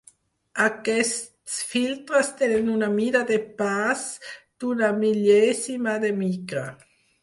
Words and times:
Aquests 0.67 1.57
filtres 1.73 2.33
tenen 2.41 2.73
una 2.77 2.91
mida 2.97 3.23
de 3.35 3.39
pas 3.63 4.05
d'una 4.29 4.93
mil·lèsima 5.07 5.99
de 6.09 6.17
micra. 6.27 6.71